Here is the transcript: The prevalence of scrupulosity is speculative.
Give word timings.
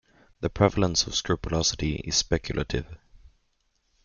The 0.39 0.49
prevalence 0.49 1.05
of 1.05 1.13
scrupulosity 1.13 1.97
is 1.97 2.15
speculative. 2.15 2.87